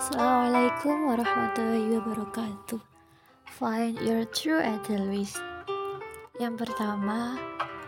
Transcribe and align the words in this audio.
Assalamualaikum 0.00 1.12
warahmatullahi 1.12 2.00
wabarakatuh. 2.00 2.80
Find 3.60 4.00
your 4.00 4.24
true 4.32 4.56
idealist. 4.56 5.36
Yang 6.40 6.64
pertama, 6.64 7.36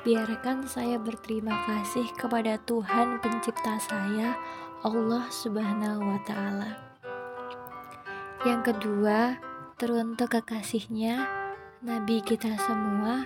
biarkan 0.05 0.69
saya 0.69 1.01
berterima 1.01 1.57
kasih 1.65 2.05
kepada 2.21 2.61
Tuhan 2.69 3.17
pencipta 3.25 3.81
saya, 3.81 4.37
Allah 4.85 5.25
Subhanahu 5.33 6.05
wa 6.05 6.21
taala. 6.29 6.77
Yang 8.45 8.77
kedua, 8.77 9.41
teruntuk 9.81 10.37
kekasihnya 10.37 11.25
Nabi 11.81 12.21
kita 12.21 12.61
semua 12.61 13.25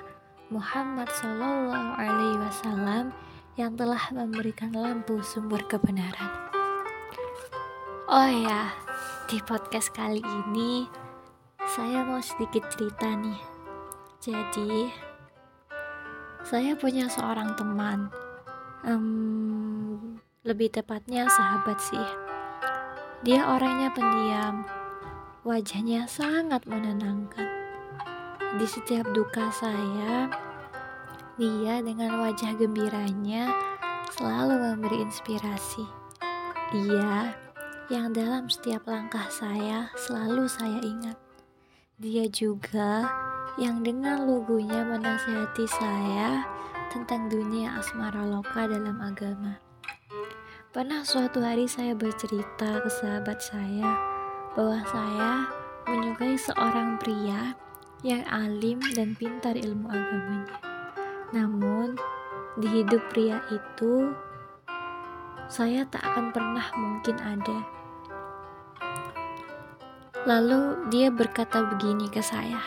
Muhammad 0.55 1.11
Sallallahu 1.11 1.91
Alaihi 1.99 2.39
Wasallam 2.39 3.11
yang 3.59 3.75
telah 3.75 4.15
memberikan 4.15 4.71
lampu 4.71 5.19
sumber 5.27 5.67
kebenaran. 5.67 6.56
Oh 8.07 8.31
ya, 8.31 8.71
di 9.27 9.43
podcast 9.43 9.91
kali 9.91 10.23
ini 10.23 10.87
saya 11.75 12.07
mau 12.07 12.23
sedikit 12.23 12.63
cerita 12.71 13.11
nih. 13.19 13.43
Jadi, 14.23 14.87
saya 16.47 16.79
punya 16.79 17.11
seorang 17.11 17.59
teman, 17.59 18.07
um, 18.87 20.15
lebih 20.47 20.71
tepatnya 20.71 21.27
sahabat 21.27 21.83
sih. 21.83 22.09
Dia 23.27 23.43
orangnya 23.43 23.91
pendiam, 23.91 24.63
wajahnya 25.43 26.07
sangat 26.07 26.63
menenangkan. 26.63 27.51
Di 28.55 28.71
setiap 28.71 29.11
duka 29.11 29.51
saya, 29.51 30.31
dia 31.35 31.83
dengan 31.83 32.23
wajah 32.23 32.55
gembiranya 32.55 33.51
selalu 34.15 34.63
memberi 34.63 35.03
inspirasi. 35.03 35.83
Dia 36.71 37.46
yang 37.87 38.11
dalam 38.11 38.51
setiap 38.51 38.83
langkah 38.91 39.31
saya 39.31 39.87
selalu 39.95 40.51
saya 40.51 40.83
ingat. 40.83 41.15
Dia 42.03 42.27
juga 42.27 43.07
yang 43.63 43.87
dengan 43.87 44.27
lugunya 44.27 44.83
menasihati 44.83 45.71
saya 45.71 46.43
tentang 46.91 47.31
dunia 47.31 47.79
asmara 47.79 48.27
loka 48.27 48.67
dalam 48.67 48.99
agama. 48.99 49.63
Pernah 50.75 51.07
suatu 51.07 51.39
hari 51.39 51.71
saya 51.71 51.95
bercerita 51.95 52.83
ke 52.83 52.91
sahabat 52.91 53.39
saya 53.39 53.87
bahwa 54.59 54.83
saya 54.91 55.33
menyukai 55.87 56.35
seorang 56.35 56.99
pria 56.99 57.55
yang 58.03 58.27
alim 58.27 58.83
dan 58.99 59.15
pintar 59.15 59.55
ilmu 59.55 59.87
agamanya. 59.87 60.59
Namun, 61.31 61.95
di 62.59 62.83
hidup 62.83 63.01
pria 63.15 63.39
itu, 63.55 64.11
saya 65.47 65.87
tak 65.87 66.03
akan 66.03 66.35
pernah 66.35 66.67
mungkin 66.75 67.17
ada 67.23 67.76
Lalu 70.27 70.91
dia 70.91 71.07
berkata 71.07 71.63
begini 71.63 72.11
ke 72.11 72.19
saya, 72.19 72.59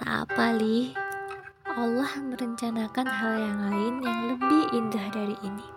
Tak 0.00 0.32
apa 0.32 0.56
li, 0.56 0.96
Allah 1.68 2.08
merencanakan 2.24 3.04
hal 3.04 3.34
yang 3.36 3.58
lain 3.68 3.94
yang 4.00 4.20
lebih 4.32 4.64
indah 4.72 5.06
dari 5.12 5.36
ini. 5.44 5.68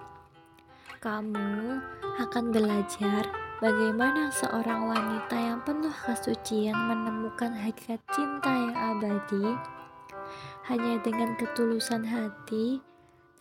Kamu 1.04 1.76
akan 2.24 2.56
belajar 2.56 3.28
bagaimana 3.60 4.32
seorang 4.32 4.96
wanita 4.96 5.36
yang 5.36 5.60
penuh 5.68 5.92
kesucian 5.92 6.80
menemukan 6.88 7.52
hakikat 7.52 8.00
cinta 8.16 8.48
yang 8.48 8.96
abadi 8.96 9.60
hanya 10.72 11.04
dengan 11.04 11.36
ketulusan 11.36 12.08
hati 12.08 12.80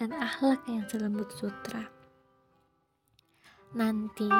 dan 0.02 0.10
akhlak 0.18 0.58
yang 0.66 0.82
selembut 0.90 1.30
sutra. 1.30 1.86
Nanti 3.70 4.30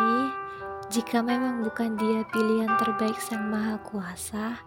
jika 0.92 1.24
memang 1.24 1.64
bukan 1.64 1.96
dia 1.96 2.26
pilihan 2.28 2.68
terbaik 2.76 3.16
Sang 3.16 3.48
Maha 3.48 3.80
Kuasa, 3.80 4.58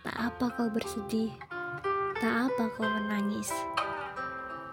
tak 0.00 0.16
apa 0.16 0.48
kau 0.56 0.68
bersedih, 0.72 1.34
tak 2.16 2.48
apa 2.48 2.72
kau 2.72 2.88
menangis. 2.88 3.52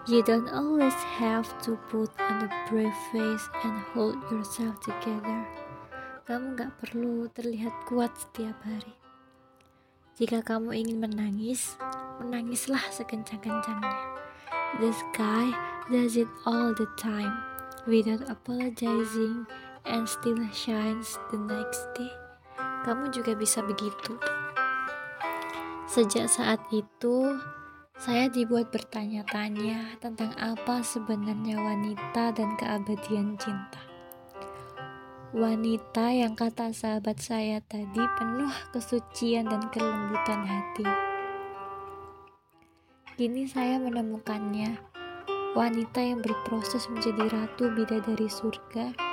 You 0.06 0.22
don't 0.22 0.46
always 0.54 0.94
have 1.18 1.50
to 1.66 1.74
put 1.90 2.14
on 2.22 2.46
a 2.46 2.50
brave 2.70 2.94
face 3.10 3.44
and 3.66 3.74
hold 3.90 4.14
yourself 4.30 4.78
together. 4.78 5.42
Kamu 6.30 6.54
gak 6.54 6.78
perlu 6.78 7.26
terlihat 7.34 7.74
kuat 7.90 8.14
setiap 8.14 8.54
hari. 8.62 8.94
Jika 10.14 10.46
kamu 10.46 10.78
ingin 10.78 11.02
menangis, 11.02 11.74
menangislah 12.22 12.82
sekencang-kencangnya. 12.94 13.98
The 14.78 14.94
sky 14.94 15.50
does 15.90 16.14
it 16.14 16.30
all 16.46 16.70
the 16.70 16.86
time, 16.96 17.34
without 17.90 18.24
apologizing 18.30 19.44
and 19.86 20.04
still 20.10 20.38
shines 20.50 21.18
the 21.30 21.38
next 21.38 21.86
day. 21.94 22.10
Kamu 22.86 23.10
juga 23.10 23.34
bisa 23.34 23.62
begitu. 23.62 24.18
Sejak 25.86 26.26
saat 26.26 26.58
itu, 26.74 27.38
saya 27.96 28.28
dibuat 28.28 28.68
bertanya-tanya 28.74 29.96
tentang 30.02 30.34
apa 30.36 30.84
sebenarnya 30.84 31.56
wanita 31.56 32.34
dan 32.34 32.52
keabadian 32.60 33.38
cinta. 33.40 33.80
Wanita 35.32 36.12
yang 36.12 36.36
kata 36.36 36.70
sahabat 36.70 37.18
saya 37.18 37.62
tadi 37.64 38.02
penuh 38.18 38.52
kesucian 38.74 39.48
dan 39.48 39.66
kelembutan 39.72 40.44
hati. 40.46 40.86
Kini 43.16 43.48
saya 43.48 43.80
menemukannya, 43.80 44.76
wanita 45.56 46.00
yang 46.04 46.20
berproses 46.20 46.84
menjadi 46.92 47.32
ratu 47.32 47.72
bidadari 47.72 48.28
surga 48.28 49.05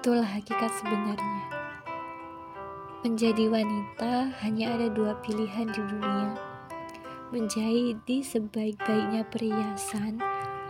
Itulah 0.00 0.24
hakikat 0.24 0.72
sebenarnya. 0.80 1.44
Menjadi 3.04 3.52
wanita 3.52 4.32
hanya 4.40 4.72
ada 4.72 4.88
dua 4.88 5.12
pilihan 5.20 5.68
di 5.68 5.76
dunia. 5.76 6.40
Menjadi 7.28 8.24
sebaik-baiknya 8.24 9.28
perhiasan 9.28 10.16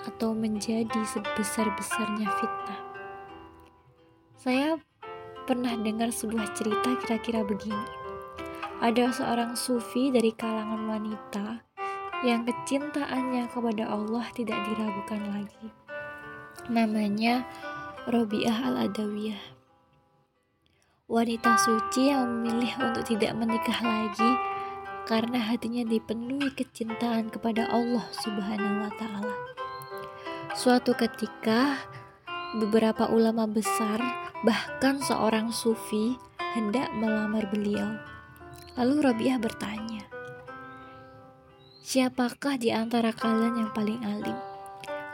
atau 0.03 0.35
menjadi 0.35 0.99
sebesar-besarnya 1.07 2.27
fitnah. 2.27 2.83
Saya 4.35 4.83
pernah 5.47 5.79
dengar 5.79 6.11
sebuah 6.11 6.51
cerita 6.59 6.99
kira-kira 6.99 7.47
begini. 7.47 7.87
Ada 8.83 9.15
seorang 9.15 9.55
sufi 9.55 10.11
dari 10.11 10.35
kalangan 10.35 10.91
wanita 10.91 11.63
yang 12.27 12.43
kecintaannya 12.43 13.47
kepada 13.47 13.95
Allah 13.95 14.27
tidak 14.35 14.59
diragukan 14.67 15.23
lagi. 15.31 15.71
Namanya 16.67 17.47
Robiah 18.11 18.67
Al-Adawiyah. 18.67 19.39
Wanita 21.07 21.55
suci 21.63 22.11
yang 22.11 22.27
memilih 22.27 22.75
untuk 22.83 23.07
tidak 23.07 23.39
menikah 23.39 23.79
lagi 23.79 24.35
karena 25.07 25.39
hatinya 25.39 25.87
dipenuhi 25.87 26.51
kecintaan 26.59 27.31
kepada 27.31 27.71
Allah 27.71 28.03
Subhanahu 28.19 28.83
wa 28.83 28.91
taala. 28.99 29.37
Suatu 30.59 30.91
ketika 30.99 31.79
beberapa 32.59 33.07
ulama 33.15 33.47
besar 33.47 34.03
bahkan 34.43 34.99
seorang 34.99 35.55
sufi 35.55 36.19
hendak 36.59 36.91
melamar 36.99 37.47
beliau. 37.47 37.95
Lalu 38.75 39.07
Robiah 39.07 39.39
bertanya, 39.39 40.03
"Siapakah 41.87 42.59
di 42.59 42.75
antara 42.75 43.15
kalian 43.15 43.55
yang 43.55 43.71
paling 43.71 44.03
alim?" 44.03 44.50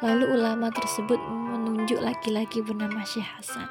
Lalu 0.05 0.37
ulama 0.37 0.69
tersebut 0.69 1.17
menunjuk 1.25 1.97
laki-laki 2.05 2.61
bernama 2.61 3.01
Syekh 3.07 3.25
Hasan. 3.41 3.69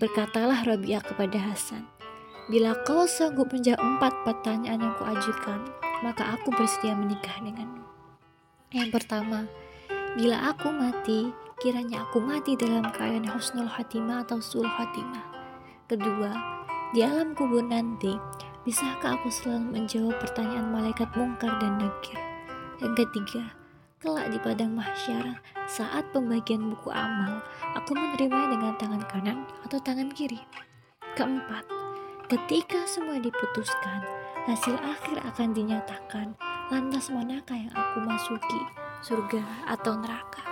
Berkatalah 0.00 0.64
Rabi'ah 0.64 1.04
kepada 1.04 1.36
Hasan, 1.36 1.84
Bila 2.48 2.72
kau 2.88 3.04
sanggup 3.04 3.52
menjawab 3.52 3.76
empat 3.76 4.24
pertanyaan 4.24 4.80
yang 4.80 4.96
kuajukan, 4.96 5.68
maka 6.00 6.32
aku 6.32 6.48
bersedia 6.56 6.96
menikah 6.96 7.36
denganmu. 7.44 7.84
Yang 8.72 8.88
pertama, 8.96 9.44
bila 10.16 10.56
aku 10.56 10.72
mati, 10.72 11.28
kiranya 11.60 12.08
aku 12.08 12.24
mati 12.24 12.56
dalam 12.56 12.88
keadaan 12.88 13.28
husnul 13.28 13.68
khatimah 13.68 14.24
atau 14.24 14.40
sul 14.40 14.64
khatimah. 14.64 15.28
Kedua, 15.92 16.32
di 16.96 17.04
alam 17.04 17.36
kubur 17.36 17.60
nanti, 17.60 18.16
bisakah 18.64 19.20
aku 19.20 19.28
selalu 19.28 19.84
menjawab 19.84 20.16
pertanyaan 20.16 20.72
malaikat 20.72 21.12
mungkar 21.20 21.52
dan 21.60 21.76
nakir? 21.76 22.16
Yang 22.80 23.04
ketiga, 23.04 23.57
Kelak 23.98 24.30
di 24.30 24.38
padang 24.38 24.78
mahsyar, 24.78 25.42
saat 25.66 26.06
pembagian 26.14 26.70
buku 26.70 26.86
amal, 26.94 27.42
aku 27.74 27.98
menerimanya 27.98 28.54
dengan 28.54 28.74
tangan 28.78 29.02
kanan 29.10 29.38
atau 29.66 29.82
tangan 29.82 30.14
kiri. 30.14 30.38
Keempat, 31.18 31.66
ketika 32.30 32.78
semua 32.86 33.18
diputuskan, 33.18 34.06
hasil 34.46 34.78
akhir 34.78 35.18
akan 35.26 35.50
dinyatakan. 35.50 36.38
Lantas 36.70 37.10
manakah 37.10 37.58
yang 37.58 37.74
aku 37.74 37.98
masuki, 38.06 38.62
surga 39.02 39.42
atau 39.66 39.98
neraka? 39.98 40.46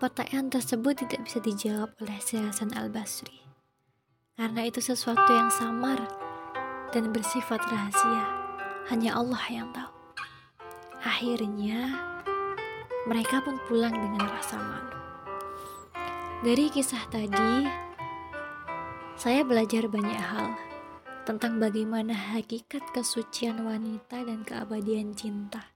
Pertanyaan 0.00 0.48
tersebut 0.48 1.04
tidak 1.04 1.28
bisa 1.28 1.44
dijawab 1.44 1.92
oleh 2.00 2.16
Hasan 2.16 2.72
Al-Basri. 2.72 3.44
Karena 4.32 4.64
itu 4.64 4.80
sesuatu 4.80 5.28
yang 5.28 5.52
samar 5.52 6.00
dan 6.96 7.12
bersifat 7.12 7.60
rahasia. 7.68 8.24
Hanya 8.88 9.18
Allah 9.18 9.44
yang 9.52 9.68
tahu. 9.76 9.85
Akhirnya, 11.06 11.94
mereka 13.06 13.38
pun 13.38 13.54
pulang 13.70 13.94
dengan 13.94 14.26
rasa 14.26 14.58
malu. 14.58 14.98
Dari 16.42 16.66
kisah 16.66 17.06
tadi, 17.06 17.62
Saya 19.16 19.48
belajar 19.48 19.88
banyak 19.88 20.20
hal 20.20 20.52
tentang 21.24 21.56
bagaimana 21.56 22.12
hakikat 22.36 22.84
kesucian 22.92 23.64
wanita 23.64 24.20
dan 24.28 24.44
keabadian 24.44 25.16
cinta. 25.16 25.72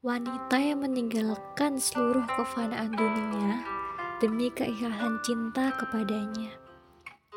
Wanita 0.00 0.56
yang 0.56 0.80
meninggalkan 0.80 1.76
seluruh 1.76 2.24
kefanaan 2.24 2.96
dunia 2.96 3.60
demi 4.16 4.48
keikhlasan 4.48 5.20
cinta 5.20 5.76
kepadanya. 5.76 6.56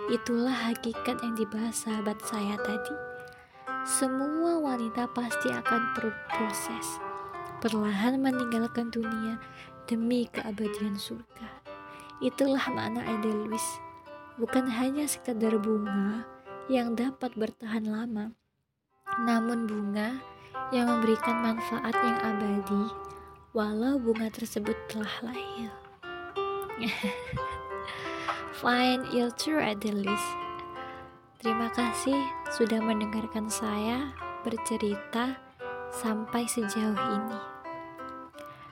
Itulah 0.08 0.72
hakikat 0.72 1.20
yang 1.20 1.36
dibahas 1.36 1.84
sahabat 1.84 2.16
saya 2.24 2.56
tadi. 2.64 3.11
Semua 3.82 4.62
wanita 4.62 5.10
pasti 5.10 5.50
akan 5.50 5.98
berproses, 5.98 7.02
perlahan 7.66 8.22
meninggalkan 8.22 8.94
dunia 8.94 9.42
demi 9.90 10.30
keabadian 10.30 10.94
surga. 10.94 11.50
Itulah 12.22 12.62
makna 12.70 13.02
edelweiss 13.02 13.82
bukan 14.38 14.70
hanya 14.70 15.10
sekadar 15.10 15.58
bunga 15.58 16.30
yang 16.70 16.94
dapat 16.94 17.34
bertahan 17.34 17.90
lama, 17.90 18.38
namun 19.26 19.66
bunga 19.66 20.22
yang 20.70 20.86
memberikan 20.86 21.42
manfaat 21.42 21.98
yang 22.06 22.18
abadi 22.22 22.86
walau 23.58 23.98
bunga 23.98 24.30
tersebut 24.30 24.78
telah 24.94 25.16
lahir. 25.26 25.74
Find 28.62 29.10
your 29.10 29.34
true 29.34 29.58
idealist. 29.58 30.41
Terima 31.42 31.74
kasih 31.74 32.22
sudah 32.54 32.78
mendengarkan 32.86 33.50
saya 33.50 34.14
bercerita 34.46 35.42
sampai 35.90 36.46
sejauh 36.46 36.94
ini. 36.94 37.40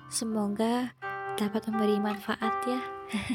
Semoga 0.06 0.94
dapat 1.34 1.66
memberi 1.66 1.98
manfaat 1.98 2.54
ya. 2.70 2.78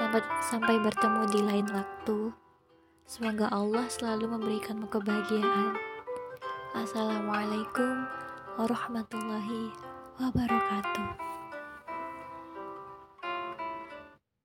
sampai 0.00 0.24
sampai 0.40 0.80
bertemu 0.80 1.22
di 1.28 1.40
lain 1.44 1.68
waktu. 1.76 2.32
Semoga 3.04 3.52
Allah 3.52 3.84
selalu 3.92 4.40
memberikanmu 4.40 4.88
kebahagiaan. 4.88 5.76
Assalamualaikum 6.72 8.08
warahmatullahi 8.56 9.76
wabarakatuh. 10.16 11.27